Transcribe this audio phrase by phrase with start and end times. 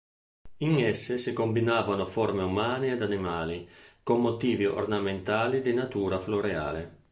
[0.57, 3.69] In esse si combinavano forme umane ed animali
[4.01, 6.97] con motivi ornamentali di natura floreale.